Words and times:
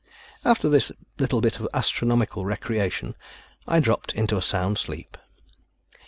After 0.43 0.67
this 0.67 0.91
little 1.19 1.41
bit 1.41 1.59
of 1.59 1.67
astronomical 1.75 2.43
recreation, 2.43 3.13
I 3.67 3.79
dropped 3.79 4.15
into 4.15 4.35
a 4.35 4.41
sound 4.41 4.79
sleep. 4.79 5.15